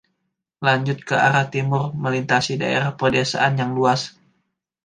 Lanjut 0.67 0.99
ke 1.09 1.13
arah 1.27 1.45
timur, 1.53 1.85
melintasi 2.03 2.53
daerah 2.61 2.91
pedesaan 2.99 3.53
yang 3.61 3.71
luas. 3.77 4.01